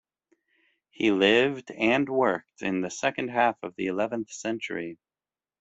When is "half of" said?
3.27-3.75